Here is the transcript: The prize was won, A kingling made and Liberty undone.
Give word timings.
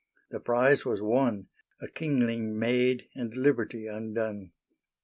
The 0.31 0.39
prize 0.39 0.83
was 0.83 0.99
won, 0.99 1.49
A 1.79 1.87
kingling 1.87 2.57
made 2.57 3.07
and 3.13 3.35
Liberty 3.37 3.85
undone. 3.85 4.51